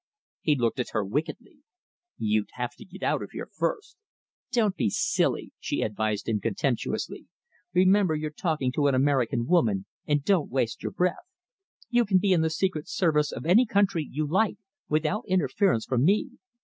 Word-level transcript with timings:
He 0.41 0.55
looked 0.55 0.79
at 0.79 0.93
her 0.93 1.05
wickedly. 1.05 1.59
"You'd 2.17 2.49
have 2.53 2.71
to 2.77 2.85
get 2.85 3.03
out 3.03 3.21
of 3.21 3.29
here 3.33 3.47
first." 3.55 3.97
"Don't 4.51 4.75
be 4.75 4.89
silly," 4.89 5.51
she 5.59 5.83
advised 5.83 6.27
him 6.27 6.39
contemptuously. 6.39 7.27
"Remember 7.71 8.15
you're 8.15 8.31
talking 8.31 8.71
to 8.71 8.87
an 8.87 8.95
American 8.95 9.45
woman 9.45 9.85
and 10.07 10.23
don't 10.23 10.49
waste 10.49 10.81
your 10.81 10.91
breath. 10.91 11.29
You 11.91 12.03
can 12.05 12.17
be 12.17 12.33
in 12.33 12.41
the 12.41 12.49
Secret 12.49 12.87
Service 12.89 13.31
of 13.31 13.45
any 13.45 13.67
country 13.67 14.03
you 14.09 14.25
like, 14.25 14.57
without 14.89 15.21
interference 15.27 15.85
from 15.85 16.03
me. 16.03 16.31